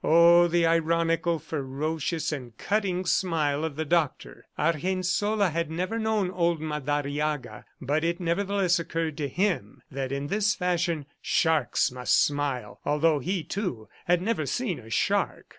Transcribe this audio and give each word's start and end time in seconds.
Oh, 0.03 0.47
the 0.47 0.65
ironical, 0.65 1.37
ferocious 1.37 2.31
and 2.31 2.57
cutting 2.57 3.05
smile 3.05 3.63
of 3.63 3.75
the 3.75 3.85
Doctor! 3.85 4.47
Argensola 4.57 5.49
had 5.51 5.69
never 5.69 5.99
known 5.99 6.31
old 6.31 6.59
Madariaga, 6.59 7.65
but 7.79 8.03
it, 8.03 8.19
nevertheless, 8.19 8.79
occurred 8.79 9.15
to 9.17 9.27
him 9.27 9.83
that 9.91 10.11
in 10.11 10.25
this 10.25 10.55
fashion 10.55 11.05
sharks 11.21 11.91
must 11.91 12.19
smile, 12.19 12.79
although 12.83 13.19
he, 13.19 13.43
too, 13.43 13.89
had 14.07 14.23
never 14.23 14.47
seen 14.47 14.79
a 14.79 14.89
shark. 14.89 15.45